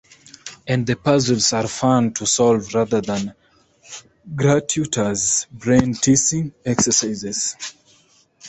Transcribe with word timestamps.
And 0.65 0.87
the 0.87 0.95
puzzles 0.95 1.53
are 1.53 1.67
fun 1.67 2.11
to 2.15 2.25
solve 2.25 2.73
rather 2.73 3.01
than 3.01 3.35
gratuitous 4.33 5.45
brain-teasing 5.53 6.53
exercises. 6.65 7.55